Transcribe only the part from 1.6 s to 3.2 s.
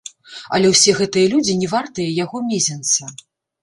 не вартыя яго мезенца.